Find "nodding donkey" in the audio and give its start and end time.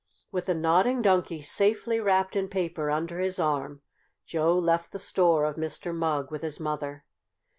0.55-1.43